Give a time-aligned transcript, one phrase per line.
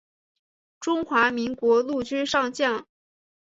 [0.79, 2.87] 中华民国陆军上将。